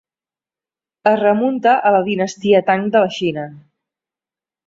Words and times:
Es 1.11 1.17
remunta 1.19 1.75
a 1.89 1.91
la 1.97 2.01
dinastia 2.09 2.63
Tang 2.71 2.87
de 2.97 3.05
la 3.05 3.13
Xina. 3.19 3.47